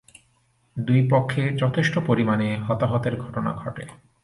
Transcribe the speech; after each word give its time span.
দুই 0.77 1.01
পক্ষে 1.11 1.43
যথেষ্ট 1.53 1.95
পরিমাণে 2.07 2.57
হতাহতের 2.57 3.15
ঘটনা 3.17 3.51
ঘটে। 3.53 3.83